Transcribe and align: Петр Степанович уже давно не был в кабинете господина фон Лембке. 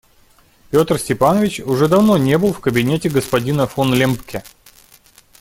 Петр 0.71 0.97
Степанович 0.97 1.59
уже 1.59 1.87
давно 1.87 2.17
не 2.17 2.35
был 2.39 2.53
в 2.53 2.59
кабинете 2.59 3.07
господина 3.07 3.67
фон 3.67 3.93
Лембке. 3.93 4.43